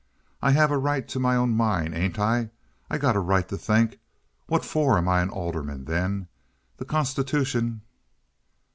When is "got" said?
2.97-3.15